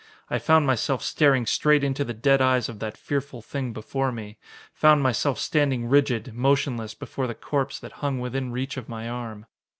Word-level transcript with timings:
I 0.31 0.39
found 0.39 0.65
myself 0.65 1.03
staring 1.03 1.45
straight 1.45 1.83
into 1.83 2.03
the 2.03 2.11
dead 2.15 2.41
eyes 2.41 2.67
of 2.67 2.79
that 2.79 2.97
fearful 2.97 3.43
thing 3.43 3.71
before 3.71 4.11
me, 4.11 4.39
found 4.73 5.03
myself 5.03 5.37
standing 5.37 5.87
rigid, 5.87 6.33
motionless, 6.33 6.95
before 6.95 7.27
the 7.27 7.35
corpse 7.35 7.77
that 7.79 7.91
hung 8.01 8.19
within 8.19 8.51
reach 8.51 8.77
of 8.77 8.89
my 8.89 9.07
arm. 9.07 9.45